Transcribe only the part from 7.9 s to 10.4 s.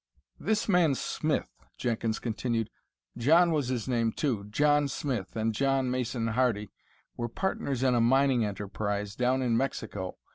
a mining enterprise down in Mexico.